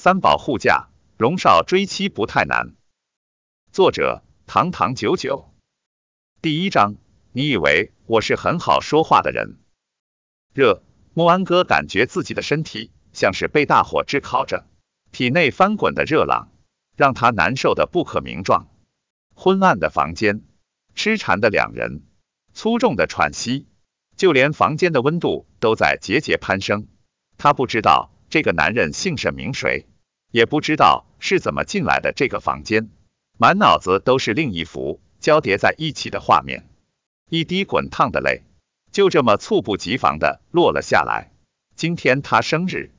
[0.00, 2.76] 三宝护驾，荣少追妻不太难。
[3.72, 5.52] 作者：堂堂九九。
[6.40, 6.94] 第一章，
[7.32, 9.58] 你以为我是很好说话的人？
[10.54, 10.84] 热，
[11.14, 14.68] 莫安哥感觉自己的身体像是被大火炙烤着，
[15.10, 16.52] 体内翻滚的热浪
[16.94, 18.68] 让他难受的不可名状。
[19.34, 20.44] 昏暗的房间，
[20.94, 22.02] 痴缠的两人，
[22.54, 23.66] 粗重的喘息，
[24.16, 26.86] 就连房间的温度都在节节攀升。
[27.36, 28.14] 他不知道。
[28.30, 29.86] 这个男人姓甚名谁，
[30.30, 32.90] 也不知道是怎么进来的这个房间，
[33.38, 36.68] 满脑子都是另一幅交叠在一起的画面，
[37.30, 38.42] 一滴滚烫的泪
[38.92, 41.32] 就这么猝不及防的落了下来。
[41.74, 42.90] 今天他生日，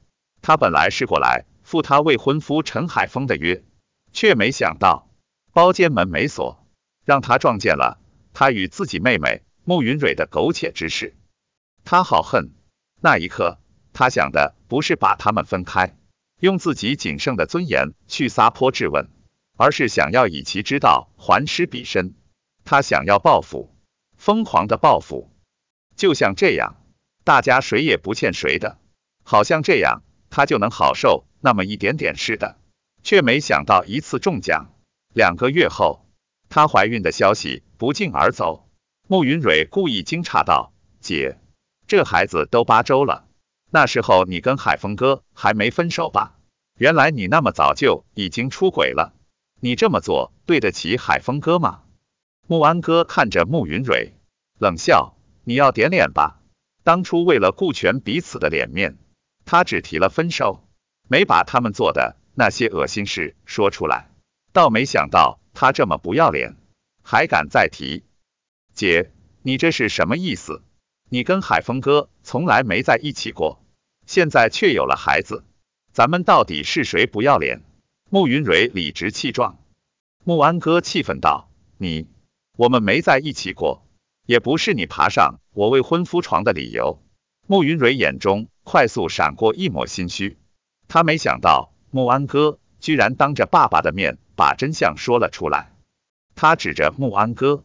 [0.42, 3.64] 他本来是过来赴他未婚夫陈海峰的约，
[4.12, 5.10] 却没想到
[5.54, 6.66] 包间门没锁，
[7.06, 8.00] 让他撞见了
[8.34, 11.16] 他与自己妹妹穆云蕊的苟且之事。
[11.84, 12.50] 他好恨，
[13.02, 13.60] 那一刻。
[14.00, 15.94] 他想的不是把他们分开，
[16.40, 19.10] 用自己仅剩的尊严去撒泼质问，
[19.58, 22.16] 而是想要以其之道还施彼身。
[22.64, 23.76] 他想要报复，
[24.16, 25.30] 疯狂的报复，
[25.98, 26.78] 就像这样，
[27.26, 28.78] 大家谁也不欠谁的，
[29.26, 32.58] 好像这样他就能好受那么一点点似的，
[33.04, 34.70] 却没想到一次中奖。
[35.14, 36.06] 两个月后，
[36.48, 38.66] 她怀孕的消息不胫而走。
[39.10, 40.72] 穆云蕊故意惊诧道
[41.04, 41.38] ：“姐，
[41.86, 43.26] 这孩子都八周了。”
[43.72, 46.36] 那时候你跟海峰哥还没分手吧？
[46.78, 49.14] 原来你那么早就已经出轨了。
[49.60, 51.82] 你这么做对得起海峰哥吗？
[52.48, 54.14] 穆安哥看着穆云蕊，
[54.58, 56.40] 冷笑：“你要点脸吧？
[56.84, 58.98] 当初为了顾全彼此的脸面，
[59.46, 60.68] 他只提了分手，
[61.08, 64.10] 没把他们做的那些恶心事说出来。
[64.52, 66.56] 倒没想到他这么不要脸，
[67.04, 68.04] 还敢再提。
[68.74, 69.12] 姐，
[69.44, 70.64] 你这是什么意思？”
[71.12, 73.64] 你跟海峰哥从来没在一起过，
[74.06, 75.44] 现在却有了孩子，
[75.92, 77.62] 咱们到底是谁不要脸？
[78.12, 79.58] 穆云蕊理直气壮。
[80.24, 82.08] 穆安哥气愤道：“你，
[82.58, 83.84] 我们没在一起过，
[84.28, 87.02] 也不是你爬上我未婚夫床的理由。”
[87.48, 90.38] 穆云蕊眼中快速闪过一抹心虚，
[90.88, 95.74] 她没想到穆安哥居然当着爸爸的面把真相说了出来。
[96.36, 97.64] 她指着穆安哥，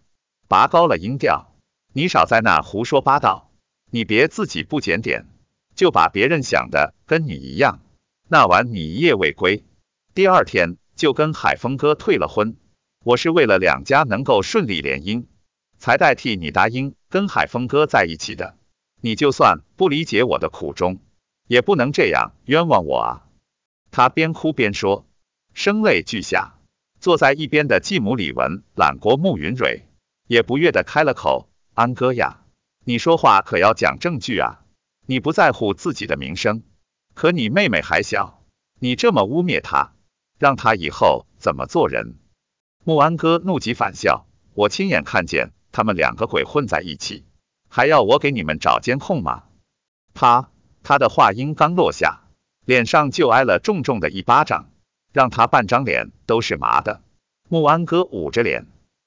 [0.49, 1.54] 拔高了音调。
[1.97, 3.53] 你少在那胡说八道！
[3.89, 5.27] 你别自己不检点，
[5.77, 7.79] 就把别人想的跟你一样。
[8.27, 9.63] 那晚你一夜未归，
[10.13, 12.57] 第二天就跟海峰哥退了婚。
[13.05, 15.27] 我是为了两家能够顺利联姻，
[15.79, 18.59] 才代替你答应跟海峰哥在一起的。
[19.01, 20.99] 你就算不理解我的苦衷，
[21.47, 23.29] 也不能这样冤枉我啊！
[23.93, 25.07] 他边哭边说，
[25.53, 26.59] 声泪俱下。
[26.99, 29.87] 坐在一边的继母李文揽过穆云蕊，
[30.27, 31.49] 也不悦的开了口。
[31.75, 32.41] 安哥呀，
[32.85, 34.61] 你说话可要讲证据啊！
[35.07, 36.63] 你不在乎自己的名声，
[37.15, 38.45] 可你妹妹还小，
[38.79, 39.93] 你这么污蔑她，
[40.39, 42.15] 让她以后怎么做人？
[42.85, 44.25] 穆安哥怒极反笑，
[44.55, 47.25] 我亲眼看见他们两个鬼混在一起，
[47.69, 49.43] 还要我给你们找监控吗？
[50.15, 50.51] 啪！
[50.85, 52.21] 他的话音刚落下，
[52.65, 54.71] 脸上就挨了重重的一巴掌，
[55.13, 57.03] 让他半张脸都是麻的。
[57.49, 58.67] 穆安哥捂着脸，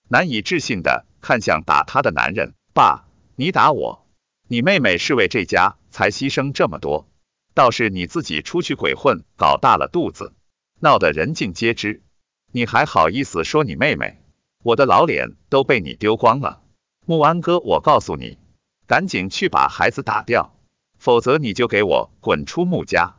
[0.10, 2.56] 难以置信的看向打他的男人。
[2.78, 4.06] 爸，你打我，
[4.48, 7.10] 你妹妹是为这家才牺牲这么多，
[7.56, 10.36] 倒是你自己出去鬼混，搞大了肚子，
[10.80, 12.04] 闹得人尽皆知，
[12.52, 14.22] 你还好意思说你妹妹？
[14.62, 16.62] 我的老脸都被你丢光了。
[17.04, 18.38] 穆安哥，我告诉你，
[18.86, 20.56] 赶紧去把孩子打掉，
[21.00, 23.16] 否则你就给我滚出穆家。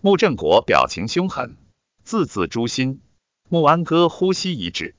[0.00, 1.58] 穆正国表情凶狠，
[2.02, 3.02] 字字诛心。
[3.50, 4.96] 穆安哥呼吸一滞，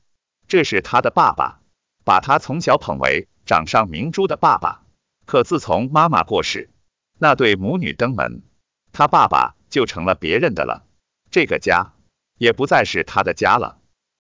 [0.48, 1.62] 这是他的爸爸，
[2.04, 3.28] 把他从小捧为。
[3.48, 4.84] 掌上明珠的爸爸，
[5.26, 6.70] 可自从妈妈过世，
[7.18, 8.44] 那对母女登门，
[8.92, 10.86] 他爸爸就成了别人的了，
[11.32, 11.94] 这个家
[12.38, 13.80] 也不再是他的家了。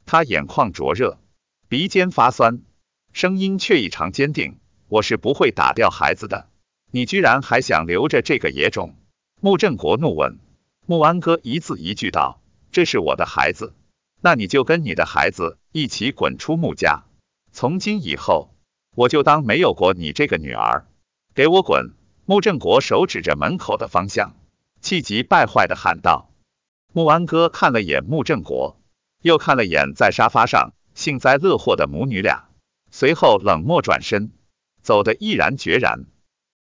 [0.04, 1.19] 他眼眶灼热，
[1.69, 2.60] 鼻尖发酸，
[3.14, 4.58] 声音却异常坚定
[4.88, 6.50] ：“我是不会打掉孩子的，
[6.90, 8.94] 你居然还想留着这个野种！”
[9.40, 10.38] 穆振国怒问。
[10.84, 13.75] 穆安哥一字一句道：“这是我的孩子，
[14.20, 17.04] 那你就跟你的孩子一起滚出穆家，
[17.52, 18.54] 从今以后。”
[18.99, 20.85] 我就当没有过你这个女儿，
[21.33, 21.93] 给我滚！
[22.27, 24.35] 穆正国手指着门口的方向，
[24.81, 26.33] 气急败坏的喊道。
[26.93, 28.81] 穆安哥看了眼穆正国，
[29.23, 32.49] 又看了眼在沙发上幸灾乐祸的母女俩，
[32.91, 34.33] 随后冷漠转身，
[34.83, 36.06] 走得毅然决然。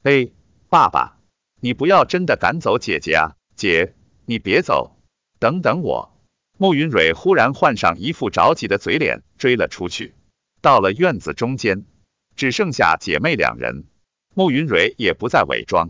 [0.02, 0.30] 哎，
[0.68, 1.20] 爸爸，
[1.62, 3.36] 你不要真的赶走姐姐啊！
[3.56, 3.94] 姐，
[4.26, 4.98] 你别走，
[5.38, 6.20] 等等我。
[6.58, 10.16] 穆云蕊忽然换上一副着急的嘴脸，追了出去，
[10.60, 11.86] 到了院子中间。
[12.36, 13.86] 只剩下姐妹两人，
[14.34, 15.90] 穆云蕊也不再伪装，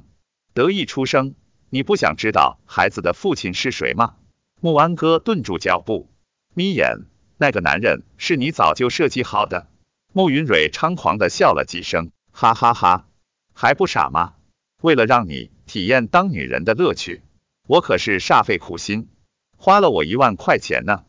[0.53, 1.35] 得意出声
[1.69, 4.15] ：“你不想知道孩子的父亲是谁吗？
[4.61, 6.09] 穆安哥顿住脚步，
[6.53, 7.05] 眯眼，
[7.37, 9.67] 那个男人是你早就设计好的。
[10.13, 13.07] 穆云蕊猖狂地笑了几声，哈哈哈哈，
[13.53, 14.35] 还不傻吗？
[14.81, 17.21] 为了让你体验当女人的乐趣，
[17.67, 19.09] 我可是煞费苦心，
[19.57, 21.03] 花了我一万块钱呢。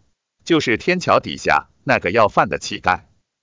[0.45, 3.03] 就是天桥底下那个要饭的乞丐，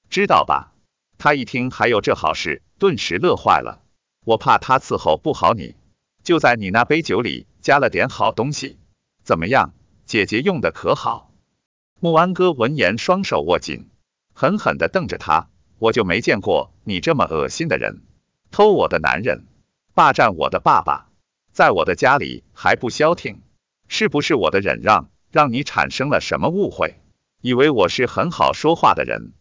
[0.09, 0.72] 知道吧？
[1.17, 3.81] 他一听还有这好事，顿时乐坏了。
[4.25, 5.75] 我怕他伺候不好你，
[6.23, 8.77] 就在你那杯酒里加了点好东西。
[9.23, 9.73] 怎么样？
[10.05, 11.31] 姐姐用的可好？
[11.99, 13.89] 穆安哥闻言，双手握紧，
[14.33, 15.49] 狠狠地瞪着他。
[15.79, 18.03] 我就没见过你这么恶心的人，
[18.51, 19.45] 偷我的男人，
[19.93, 21.09] 霸占我的爸爸，
[21.51, 23.41] 在我的家里还不消停？
[23.89, 27.01] 是不是我的忍让让你产生了什么误会，
[27.41, 29.33] 以为我是很好说话的人？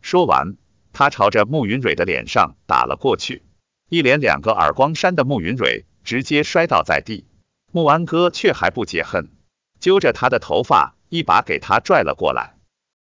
[0.00, 0.56] 说完，
[0.94, 3.42] 他朝着穆云蕊的脸上打了过去，
[3.90, 7.26] 一连两个耳光扇的穆云蕊直接摔倒在地。
[7.72, 9.28] 穆安哥却还不解恨。
[9.80, 12.54] 揪着他的头发，一把给他拽了过来。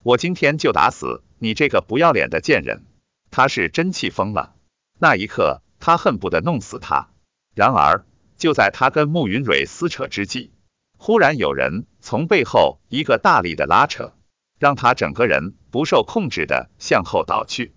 [0.03, 2.85] 我今天就打死你这个不要脸的贱人！
[3.29, 4.55] 他是真气疯了。
[4.99, 7.09] 那一刻，他恨不得弄死他。
[7.55, 8.05] 然而，
[8.37, 10.51] 就在他跟穆云蕊撕扯之际，
[10.97, 14.13] 忽然有人从背后一个大力的拉扯，
[14.61, 17.73] 让他整个人不受控制的向后倒去。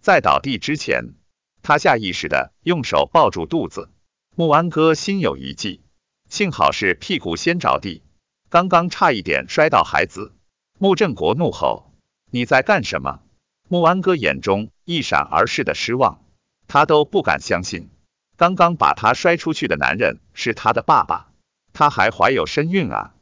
[0.00, 1.14] 在倒地之前，
[1.62, 3.90] 他下意识的用手抱住肚子。
[4.36, 5.82] 穆安哥心有余悸，
[6.28, 8.04] 幸好是屁股先着地。
[8.48, 10.32] 刚刚差一点摔到孩子，
[10.78, 11.92] 穆振国怒吼
[12.30, 13.22] ：“你在干什么？”
[13.68, 16.24] 穆安哥眼中一闪而逝的失望，
[16.68, 17.90] 他都不敢相信，
[18.36, 21.32] 刚刚把他摔出去的男人是他的爸爸，
[21.72, 23.16] 他还怀有身孕啊！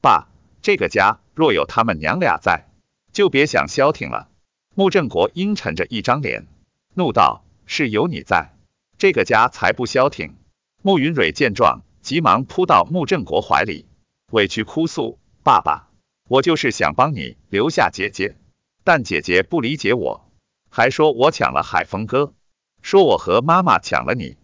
[0.00, 0.31] 爸，
[0.62, 2.68] 这个家若有他们娘俩在，
[3.12, 4.28] 就别想消停了。
[4.74, 6.46] 穆振国阴沉着一张脸，
[6.94, 8.54] 怒道：“是有你在，
[8.96, 10.36] 这个家才不消停。”
[10.82, 13.86] 穆云蕊见状，急忙扑到穆振国怀里。
[14.30, 15.90] 委屈哭诉：“爸爸，
[16.28, 18.36] 我就是想帮你留下姐姐，
[18.84, 20.30] 但姐姐不理解我，
[20.70, 22.32] 还说我抢了海峰哥，
[22.80, 24.36] 说我和妈妈抢了你，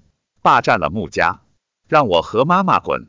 [0.43, 1.41] 霸占了穆家，
[1.89, 3.07] 让我和妈妈滚。”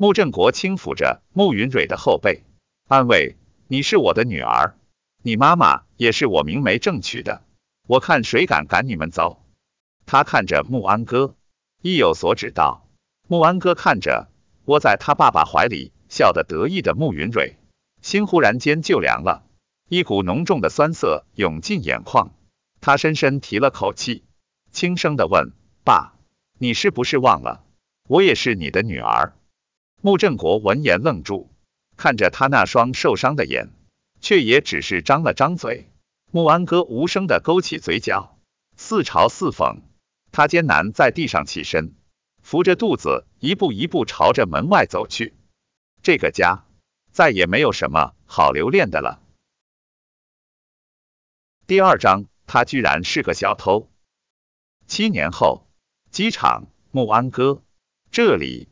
[0.00, 2.42] 穆振国轻抚着穆云蕊的后背，
[2.88, 3.36] 安慰
[3.68, 4.74] ：“你是我的女儿，
[5.22, 7.42] 你妈妈也是我明媒正娶的，
[7.86, 9.44] 我看谁敢赶你们走。”
[10.06, 11.34] 他看着穆安哥，
[11.82, 12.88] 意有所指道
[13.28, 14.30] ：“穆安哥看着
[14.64, 17.58] 窝在他爸爸怀里。”笑得得意的穆云蕊，
[18.00, 19.44] 心忽然间就凉了，
[19.90, 22.32] 一股浓重的酸涩涌进眼眶。
[22.80, 24.24] 他深深提了口气，
[24.72, 25.52] 轻声地问
[25.84, 26.14] ：“爸，
[26.56, 27.62] 你是不是忘了，
[28.08, 29.34] 我也是你的女儿？”
[30.02, 31.50] 穆振国闻言愣住，
[31.96, 33.68] 看着他那双受伤的眼，
[34.22, 35.90] 却也只是张了张嘴。
[36.30, 38.38] 穆安哥无声的勾起嘴角，
[38.76, 39.82] 似嘲似讽。
[40.32, 41.94] 他艰难在地上起身，
[42.40, 45.34] 扶着肚子，一步一步朝着门外走去。
[46.02, 46.64] 这个家
[47.12, 49.20] 再也没有什么好留恋的了。
[51.66, 53.90] 第二章，他居然是个小偷。
[54.86, 55.68] 七年后，
[56.10, 57.62] 机场，穆安哥
[58.10, 58.69] 这里，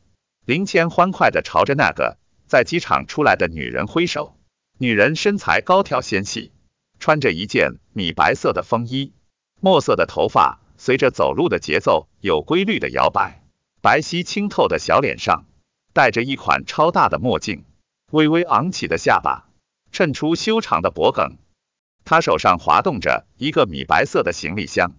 [0.49, 2.17] 林谦欢快地朝着那个
[2.47, 4.35] 在机场出来的女人挥手。
[4.79, 6.53] 女人身材高挑纤细，
[6.99, 9.13] 穿着一件米白色的风衣，
[9.61, 13.43] 墨色的头发随着走路的节奏有规律的摇摆，
[13.83, 15.45] 白皙清透的小脸上。
[15.93, 17.67] 戴着一款超大的墨镜，
[18.11, 19.51] 微微昂起的下巴
[19.93, 21.37] 衬出修长的脖颈。
[22.07, 24.95] 他手上滑动着一个米白色的行李箱，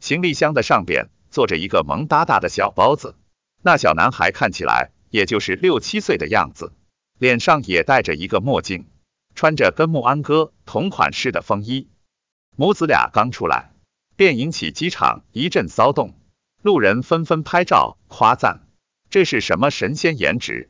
[0.00, 3.16] 行李箱的上边坐着一个萌哒哒的小包子。
[3.60, 6.72] 那小男孩看起来也就是六七岁的样子，
[7.20, 8.88] 脸上也戴着一个墨镜，
[9.36, 11.86] 穿着跟穆安哥同款式的风衣。
[12.56, 13.70] 母子俩刚出来，
[14.16, 16.14] 便引起机场一阵骚动，
[16.62, 18.66] 路人纷纷拍照夸赞。
[19.08, 20.68] 这是什么神仙颜值？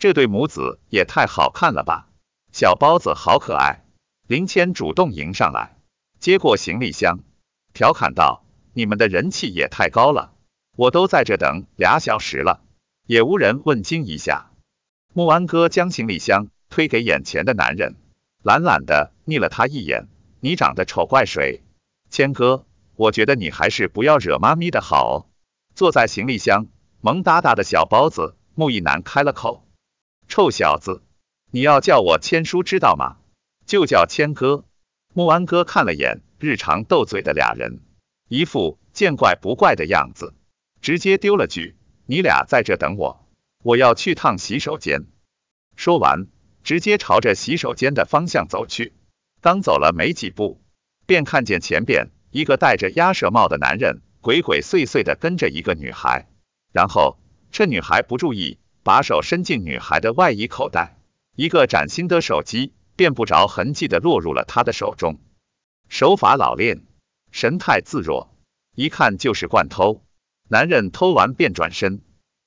[0.00, 2.08] 这对母子也太好看了吧！
[2.50, 3.84] 小包子好可爱。
[4.26, 5.76] 林谦主动迎上来，
[6.18, 7.20] 接过行李箱，
[7.72, 10.34] 调侃道：“你们的人气也太高了，
[10.76, 12.63] 我都在这等俩小时了，
[13.06, 14.50] 也无人问津一下。”
[15.12, 17.94] 穆安哥将行李箱推给眼前的男人，
[18.42, 20.08] 懒懒的睨了他一眼
[20.40, 21.62] ：“你长得丑怪谁？
[22.10, 25.28] 谦哥，我觉得你还是不要惹妈咪的好。”
[25.74, 26.66] 坐在行李箱。
[27.00, 29.62] 萌哒哒的小包子，穆一男开了口
[30.26, 31.02] ：“臭小子，
[31.50, 33.18] 你要叫我谦叔知道吗？
[33.66, 34.64] 就叫谦哥。”
[35.12, 37.80] 穆安哥看了眼日常斗嘴的俩人，
[38.28, 40.32] 一副见怪不怪的样子，
[40.80, 43.26] 直接丢了句：“你俩在这等我，
[43.62, 45.06] 我要去趟洗手间。”
[45.76, 46.26] 说完，
[46.62, 48.92] 直接朝着洗手间的方向走去。
[49.40, 50.62] 刚走了没几步，
[51.06, 56.28] 便看见前边一个戴着鸭舌帽的男人鬼鬼祟祟的跟着一个女孩。
[56.72, 57.18] 然后
[57.52, 60.96] 趁女孩不注意，把手伸进女孩的外衣口袋，
[61.36, 65.20] 一个崭新的手机便不着痕迹的落入了他的手中。
[65.88, 66.86] 手法老练，
[67.30, 68.34] 神态自若，
[68.74, 70.04] 一看就是惯偷。
[70.48, 72.02] 男人偷完便转身，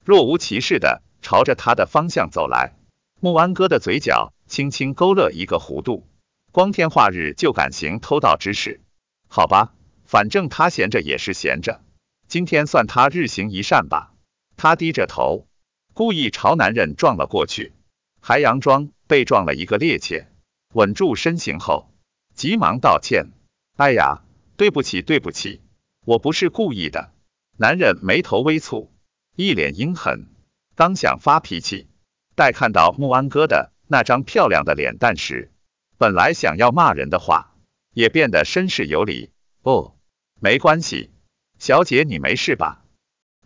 [0.06, 2.76] 若无其事的朝着他的方向走来。
[3.20, 6.08] 穆安哥的嘴角轻轻勾勒一个弧度，
[6.52, 8.82] 光天化日就敢行偷盗之事？
[9.28, 9.74] 好吧，
[10.06, 11.82] 反正他闲着也是闲着，
[12.28, 14.14] 今天算他日行一善吧。
[14.56, 15.48] 他低着头，
[15.94, 17.74] 故意朝男人撞了过去，
[18.22, 20.28] 还佯装被撞了一个趔趄，
[20.74, 21.92] 稳住身形后，
[22.36, 23.32] 急忙道歉
[23.76, 24.22] ：“哎呀，
[24.56, 25.62] 对不起，对不起，
[26.06, 27.12] 我不是故意的。”
[27.60, 28.90] 男人眉头微蹙，
[29.36, 30.28] 一脸阴狠，
[30.76, 31.88] 刚想发脾气。
[32.36, 35.52] 待看到穆安哥的那张漂亮的脸蛋时，
[35.98, 37.56] 本来想要骂人的话，
[37.96, 39.32] 也变得绅士有礼。
[39.64, 39.96] 哦，
[40.40, 41.10] 没关系，
[41.58, 42.86] 小姐你没事吧？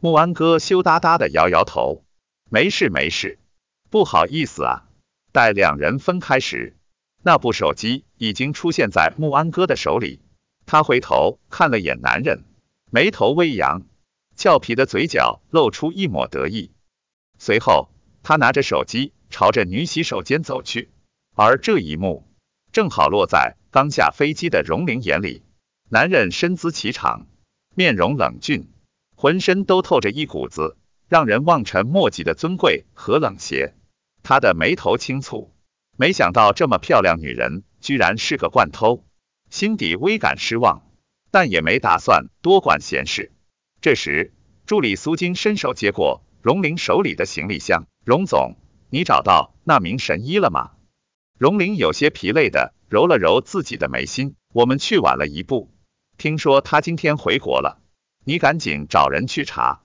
[0.01, 2.03] 穆安哥羞答答的摇摇头，
[2.49, 3.39] 没事没事，
[3.89, 4.89] 不好意思啊。
[5.31, 6.75] 待两人分开时，
[7.23, 10.19] 那部手机已经出现在穆安哥的手里。
[10.65, 12.43] 他回头看了眼男人，
[12.91, 13.83] 眉头微扬，
[14.35, 16.71] 俏皮的嘴角露出一抹得意。
[17.37, 17.89] 随后。
[18.23, 20.91] 他拿着手机朝着女洗手间走去，
[21.33, 22.27] 而这一幕
[22.71, 25.41] 正好落在刚下飞机的荣玲眼里。
[25.89, 27.25] 男人身姿颀长，
[27.73, 28.67] 面容冷峻，
[29.15, 30.77] 浑身都透着一股子
[31.09, 33.73] 让人望尘莫及的尊贵和冷邪。
[34.21, 35.49] 他的眉头轻蹙，
[35.97, 39.03] 没想到这么漂亮女人居然是个惯偷，
[39.49, 40.83] 心底微感失望，
[41.31, 43.31] 但也没打算多管闲事。
[43.81, 44.31] 这时，
[44.67, 47.87] 助理苏金伸手接过荣玲手里的行李箱。
[48.05, 48.55] 荣总，
[48.91, 50.73] 你找到那名神医了吗？
[51.39, 54.35] 荣玲有些疲累的揉了揉自己的眉心。
[54.53, 55.71] 我们去晚了一步，
[56.19, 57.81] 听说他今天回国了，
[58.23, 59.81] 你赶紧找人去查。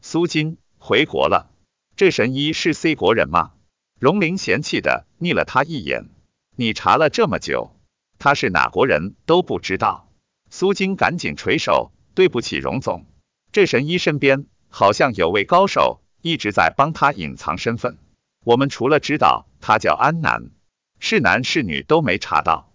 [0.00, 1.50] 苏金回国了，
[1.96, 3.54] 这神医是 C 国人吗？
[3.98, 6.08] 荣玲嫌弃的睨了他一眼。
[6.54, 7.74] 你查了这么久，
[8.20, 10.08] 他是哪国人都不知道。
[10.50, 13.06] 苏金赶紧垂手，对不起荣总，
[13.54, 16.00] 这神医身边好像有位高手。
[16.22, 17.98] 一直在帮他隐藏身份，
[18.44, 20.50] 我们除了知道他叫安南，
[20.98, 22.72] 是男是女都没查到。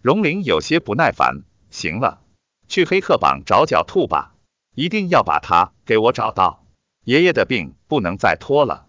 [0.00, 2.22] 荣玲有些不耐烦，行了，
[2.68, 4.36] 去黑客榜找狡兔吧，
[4.76, 6.64] 一定要把他给我找到。
[7.04, 8.86] 爷爷的病不能再拖了。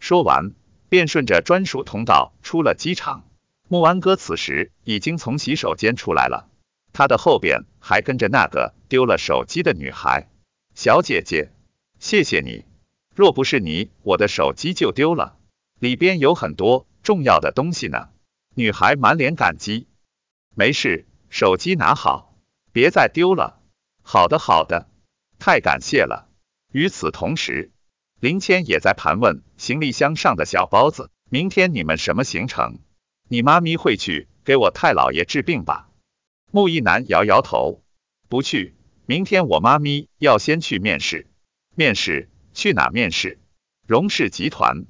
[0.00, 0.54] 说完，
[0.88, 3.28] 便顺着专属通道出了机场。
[3.68, 6.48] 木安哥此时已经从洗手间出来了，
[6.94, 10.30] 他的后边还跟着那个丢了手机的女孩。
[10.74, 11.52] 小姐姐，
[12.00, 12.64] 谢谢你。
[13.14, 15.38] 若不是你，我的手机就丢了，
[15.78, 18.08] 里边有很多重要的东西呢。
[18.56, 19.86] 女孩满脸感激。
[20.52, 22.34] 没事，手机拿好，
[22.72, 23.62] 别再丢了。
[24.02, 24.88] 好的，好的，
[25.38, 26.28] 太感谢了。
[26.72, 27.70] 与此同时，
[28.18, 31.08] 林谦也在盘问行李箱上的小包子。
[31.30, 32.80] 明天你们什么行程？
[33.28, 35.88] 你妈咪会去给我太姥爷治病吧？
[36.50, 37.80] 木易男摇摇头，
[38.28, 38.74] 不去。
[39.06, 41.26] 明天我妈咪要先去面试，
[41.74, 42.30] 面试。
[42.54, 43.38] 去哪面试？
[43.86, 44.86] 荣氏集团。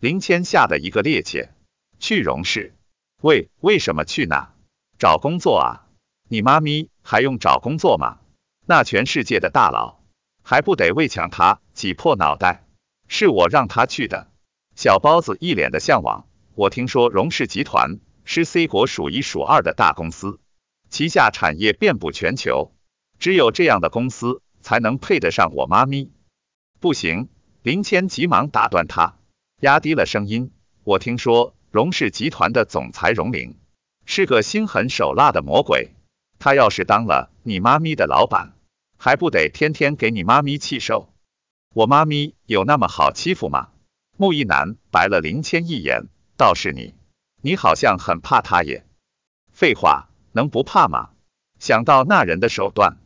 [0.00, 1.50] 林谦吓得一个趔趄。
[1.98, 2.74] 去荣氏？
[3.20, 4.54] 为为什么去哪？
[4.98, 5.84] 找工作啊？
[6.28, 8.20] 你妈咪还用找工作吗？
[8.64, 10.00] 那全世界的大佬
[10.42, 12.64] 还不得为抢他挤破脑袋？
[13.06, 14.30] 是我让他去的。
[14.76, 16.26] 小包子一脸的向往。
[16.54, 20.40] 我听说荣氏集团是 C 国数一数二的大公司，
[20.88, 22.72] 旗下产业遍布全球，
[23.18, 26.10] 只有这样的公司才能配得上我妈咪。
[26.80, 27.28] 不行，
[27.62, 29.16] 林谦急忙打断他，
[29.60, 30.52] 压低了声音。
[30.84, 33.56] 我听说荣氏集团的总裁荣玲
[34.06, 35.90] 是个心狠手辣的魔鬼，
[36.38, 38.54] 他要是当了你妈咪的老板，
[38.96, 41.12] 还不得天天给你妈咪气受？
[41.74, 43.68] 我妈咪有那么好欺负吗？
[44.16, 46.06] 木易男白了林谦一眼，
[46.36, 46.94] 倒是你，
[47.42, 48.86] 你好像很怕他耶。
[49.52, 51.10] 废话，能不怕吗？
[51.58, 52.96] 想到那人的手段，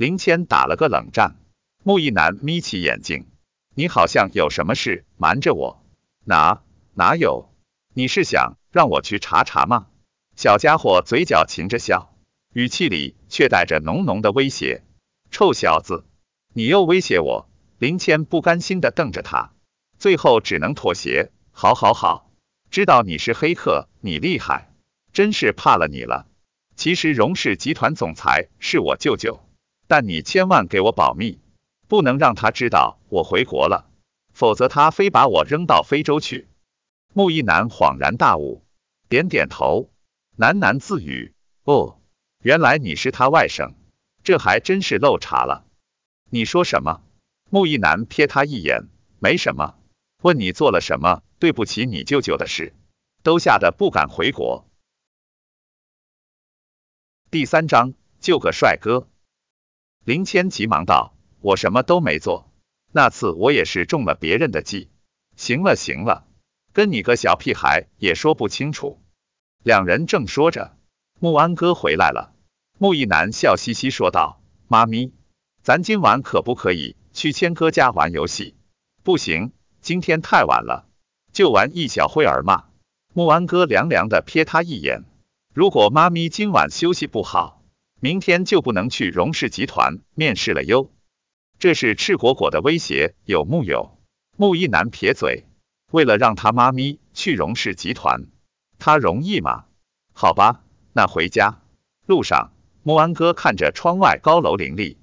[0.00, 1.36] 林谦打了个冷战。
[1.82, 3.26] 木易男眯起眼睛，
[3.74, 5.84] 你好像有什么事瞒着我？
[6.24, 6.62] 哪
[6.94, 7.52] 哪有？
[7.92, 9.88] 你是想让我去查查吗？
[10.36, 12.16] 小家伙嘴角噙着笑，
[12.54, 14.84] 语气里却带着浓浓的威胁。
[15.30, 16.06] 臭小子，
[16.54, 17.50] 你又威胁我！
[17.76, 19.52] 林谦不甘心的瞪着他，
[19.98, 21.30] 最后只能妥协。
[21.50, 22.30] 好好好，
[22.70, 24.72] 知道你是黑客，你厉害，
[25.12, 26.26] 真是怕了你了。
[26.74, 29.44] 其实荣氏集团总裁是我舅舅，
[29.90, 31.40] 但你千万给我保密。
[31.88, 33.90] 不能让他知道我回国了，
[34.32, 36.46] 否则他非把我扔到非洲去。
[37.12, 38.62] 木易男恍然大悟，
[39.08, 39.90] 点点头，
[40.38, 41.34] 喃喃自语
[41.66, 41.98] ：“哦，
[42.40, 43.74] 原来你是他外甥，
[44.22, 45.66] 这还真是漏查了。”
[46.30, 47.02] 你说什么？
[47.50, 48.84] 木易男瞥他一眼，
[49.18, 49.74] 没什么，
[50.22, 52.72] 问你做了什么对不起你舅舅的事。
[53.24, 54.64] 都吓得不敢回国。
[57.32, 59.08] 第三章，救个帅哥。
[60.04, 62.50] 林谦急忙道：“我什么都没做，
[62.90, 64.88] 那次我也是中了别人的计。”
[65.36, 66.26] 行了行了，
[66.72, 69.00] 跟你个小屁孩也说不清楚。
[69.62, 70.76] 两人正说着，
[71.18, 72.32] 穆安哥回来了。
[72.78, 75.12] 穆一男笑嘻嘻说道：“妈咪，
[75.62, 78.54] 咱今晚可不可以去谦哥家玩游戏
[79.04, 79.52] ？”“不行，
[79.82, 80.86] 今天太晚了，
[81.32, 82.64] 就玩一小会儿嘛。”
[83.12, 85.04] 穆安哥凉凉的瞥他一眼
[85.52, 87.59] ：“如果妈咪今晚休息不好，
[88.00, 90.90] 明天就不能去荣氏集团面试了哟。”
[91.60, 93.98] 这是赤果果的威胁，有木有？
[94.36, 95.44] 木一男撇嘴
[95.92, 98.26] ：“为了让他妈咪去荣氏集团，
[98.78, 99.66] 他容易吗？
[100.12, 101.60] 好吧，那回家。”
[102.06, 102.52] 路上。
[102.82, 104.96] 穆安哥看着窗外高楼林立，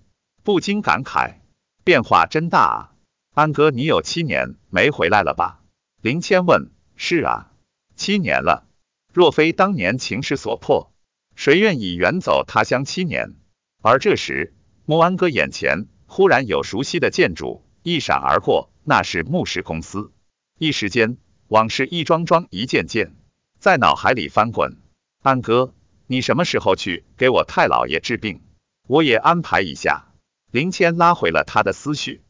[0.44, 1.36] 不禁感慨：
[1.84, 2.92] 变化真大啊！
[3.36, 5.62] 安哥，你有七年没回来了吧？
[6.02, 6.72] 林谦问。
[6.96, 7.52] 是啊，
[7.96, 8.68] 七年了。
[9.14, 10.92] 若非当年情势所迫，
[11.38, 13.36] 谁愿意远走他乡七年？
[13.84, 20.12] 而这时，穆安哥眼前忽然有熟悉的建筑一闪而过，那是牧氏公司。
[20.58, 21.18] 一时间，
[21.48, 23.16] 往事一桩桩一件件
[23.60, 24.78] 在脑海里翻滚。
[25.22, 25.74] 安哥。
[26.10, 28.42] 你什么时候去给我太姥爷治病？
[28.88, 30.06] 我也安排一下。
[30.52, 32.22] 林谦拉回了他的思绪。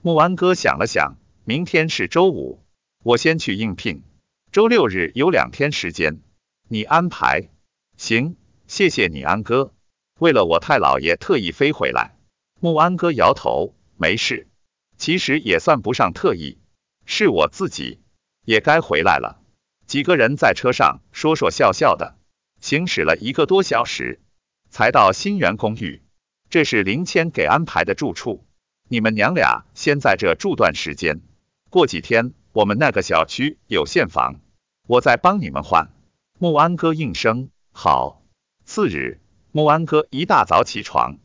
[0.00, 2.64] 穆安哥想了想，明天是周五，
[3.04, 4.02] 我先去应聘。
[4.50, 6.22] 周六日有两天时间，
[6.66, 7.50] 你安排。
[7.98, 8.36] 行，
[8.70, 9.74] 谢谢你安哥。
[10.20, 12.14] 为了我太姥爷特意飞回来。
[12.60, 14.46] 穆安哥摇头，没事，
[14.96, 16.56] 其实也算不上特意，
[17.04, 17.98] 是我自己
[18.44, 19.42] 也该回来了。
[19.88, 22.16] 几个人在车上说说笑笑的。
[22.60, 24.20] 行驶了一个多小时，
[24.70, 26.04] 才到新源公寓。
[26.48, 28.46] 这是林谦给安排的住处，
[28.86, 31.22] 你们娘俩先在这住段时间。
[31.70, 34.36] 过几天我们那个小区有现房，
[34.86, 35.90] 我再帮你们换。
[36.38, 38.19] 穆安哥应声好。
[38.64, 39.20] 次日，
[39.52, 41.18] 穆安哥一大早起床，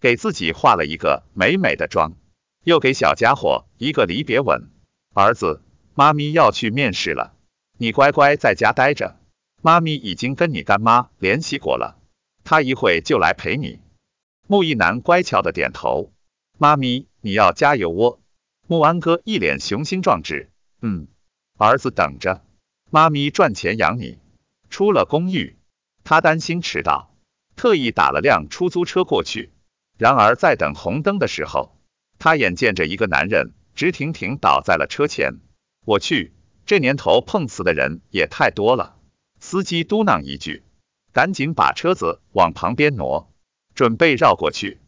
[0.00, 2.14] 给自己化了一个美美的妆，
[2.64, 4.70] 又给小家伙一个离别吻。
[5.14, 5.62] 儿子，
[5.94, 7.34] 妈咪要去面试了，
[7.76, 9.18] 你乖乖在家待着。
[9.60, 11.98] 妈咪已经跟你干妈联系过了，
[12.44, 13.80] 她一会就来陪你。
[14.48, 16.12] 穆一男乖巧的点头。
[16.58, 18.20] 妈咪，你要加油哦。
[18.66, 20.50] 穆安哥一脸雄心壮志。
[20.80, 21.08] 嗯，
[21.58, 22.44] 儿子等着，
[22.90, 24.18] 妈咪赚钱养你。
[24.70, 25.56] 出了公寓，
[26.04, 27.14] 他担心迟到，
[27.56, 29.52] 特意打了辆出租车过去。
[29.98, 31.78] 然而在等红灯的时候，
[32.18, 35.34] 他眼见着一个男人直挺挺倒在了车前。
[35.84, 36.32] 我去，
[36.66, 38.96] 这年头碰瓷的人也太多了。
[39.40, 40.62] 司机嘟囔一句，
[41.12, 43.32] 赶紧把车子往旁边挪，
[43.74, 44.78] 准备绕过去。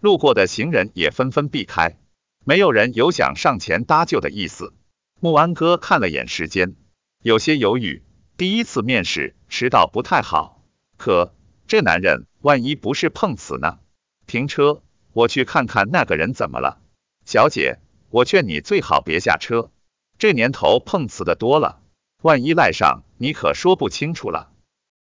[0.00, 1.98] 路过的行人也纷纷避开，
[2.44, 4.74] 没有人有想上前搭救的意思。
[5.20, 6.76] 穆安哥看了眼时间，
[7.22, 8.02] 有些犹豫。
[8.36, 10.62] 第一次面试迟到不太好，
[10.98, 11.32] 可
[11.66, 13.78] 这男人万一不是碰瓷呢？
[14.26, 14.82] 停车，
[15.14, 16.78] 我去看看那个人怎么了。
[17.24, 17.78] 小姐，
[18.10, 19.70] 我劝你最好别下车，
[20.18, 21.80] 这年头碰瓷的多了。
[22.20, 24.52] 万一赖上，你可说不清楚了。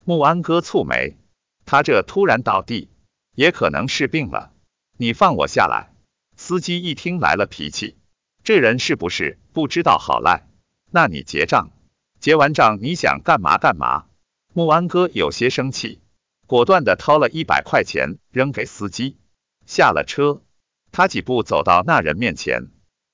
[0.06, 1.18] 穆安哥蹙眉，
[1.66, 2.88] 他这突然倒地，
[3.36, 4.54] 也可能是病了。
[4.96, 5.92] 你放我下来。
[6.38, 7.98] 司机一听来了脾气，
[8.46, 10.48] 这人是不是不知道好赖？
[10.92, 11.72] 那你结账，
[12.28, 14.08] 结完账你想干嘛干嘛？
[14.52, 16.02] 穆安哥有些生气，
[16.46, 19.16] 果断的掏了一百块钱扔给司机，
[19.66, 20.42] 下了车。
[20.92, 22.64] 他几步走到那人面前，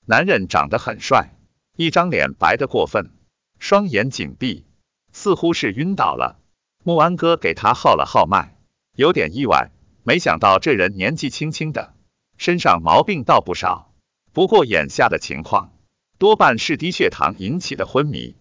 [0.04, 1.38] 男人长得很帅，
[1.76, 3.12] 一张脸白得过分。
[3.60, 4.66] 双眼紧闭，
[5.12, 6.40] 似乎是晕倒了。
[6.82, 8.58] 穆安哥给他号了号脉，
[8.96, 9.70] 有点意外，
[10.02, 11.94] 没想到这人年纪轻轻的，
[12.36, 13.94] 身上毛病倒不少。
[14.32, 15.72] 不过眼下的情况，
[16.18, 18.34] 多半是低血糖引起的昏迷，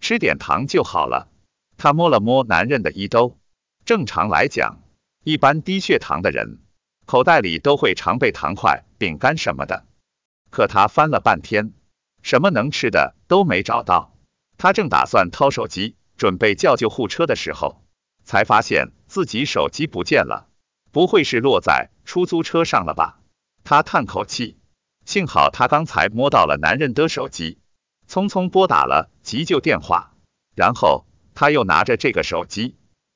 [0.00, 1.28] 吃点糖就好了。
[1.76, 3.38] 他摸了摸男人的衣兜，
[3.84, 4.80] 正常来讲，
[5.24, 6.58] 一般低血糖的人，
[7.06, 9.86] 口袋里都会常备糖块、饼干什么的。
[10.50, 11.72] 可他翻了半天，
[12.22, 14.16] 什么能吃的都没找到。
[14.58, 17.82] 他正打算掏手机，准备叫救护车的时候，
[18.24, 20.48] 才发现自己手机不见了，
[20.90, 23.20] 不会是落在出租车上了吧？
[23.62, 24.58] 他叹口气，
[25.06, 27.59] 幸好他刚才摸到了男人的手机，
[28.10, 30.16] 匆匆拨打了急救电话，
[30.56, 32.74] 然后他又拿着这个手机。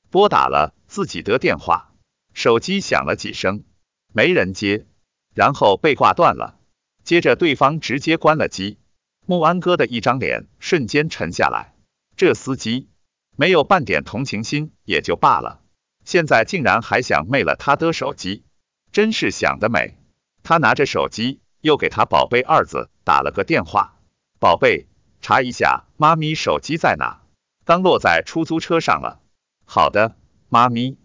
[0.08, 1.92] 拨打了自己的电话，
[2.32, 3.64] 手机响了几声，
[4.12, 4.86] 没人接，
[5.34, 6.60] 然后被挂断了，
[7.02, 8.78] 接着对方直接关了机。
[9.26, 11.74] 穆安哥的一张脸瞬间沉下来，
[12.16, 12.88] 这司机。
[13.36, 15.60] 没有半点同情心也就罢了，
[16.04, 18.44] 现在竟然还想昧了他的手机，
[18.92, 19.98] 真是想得美。
[20.44, 23.98] 他拿着手机又给他宝贝二子打了个电话，
[24.44, 24.84] 宝贝，
[25.22, 27.22] 查一下妈咪手机在哪？
[27.64, 29.22] 刚落在出租车上了。
[29.64, 30.16] 好的，
[30.50, 30.98] 妈咪，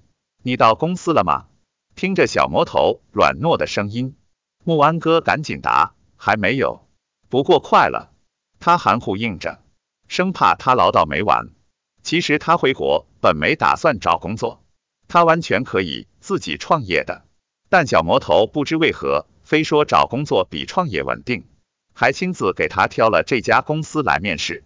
[0.44, 1.46] 你到公司了吗？
[1.96, 4.18] 听着小魔头软糯的声音，
[4.66, 6.86] 木安哥赶紧答：还没有，
[7.30, 8.12] 不过快了。
[8.60, 9.64] 他含糊应着，
[10.10, 11.48] 生怕他唠叨没完。
[12.04, 14.62] 其实他回国本没打算找工作，
[15.08, 17.24] 他完全可以自己创业的。
[17.70, 21.46] 但小魔头不知为何，非说找工作比创业稳定，
[22.00, 24.64] 还亲自给他挑了这家公司来面试。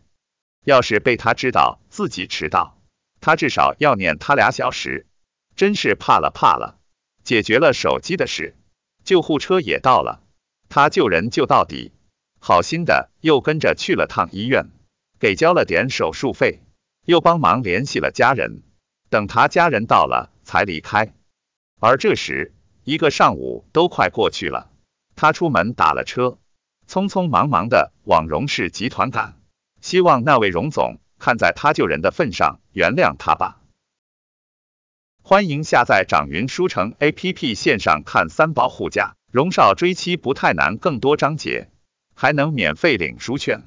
[0.66, 2.78] 要是被他知道自己迟到，
[3.22, 5.08] 他至少要念他俩小时。
[5.56, 6.80] 真是怕了怕了。
[7.24, 8.56] 解决了手机的事，
[9.04, 10.22] 救护车也到了，
[10.70, 11.92] 他救人救到底，
[12.40, 14.70] 好心的又跟着去了趟医院，
[15.20, 16.62] 给交了点手术费，
[17.04, 18.62] 又帮忙联系了家人，
[19.10, 21.16] 等他家人到了才离开。
[21.80, 24.70] 而这时，一个上午都快过去了，
[25.16, 26.38] 他出门打了车，
[26.88, 29.36] 匆匆忙忙的往荣氏集团赶，
[29.82, 33.60] 希望那位荣总看在他救人的份上原谅他吧。
[35.22, 41.70] 欢迎下载掌云书城 APP 线上看三宝护驾，荣少追妻不太难，更多章节
[42.14, 43.64] 还能免费领书券。